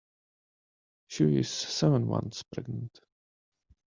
She 1.09 1.25
is 1.37 1.47
seven 1.51 2.07
months 2.07 2.41
pregnant. 2.41 3.01